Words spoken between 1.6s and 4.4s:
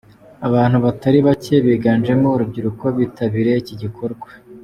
biganjemo urubyiruko bitabiriye iki gikorwa.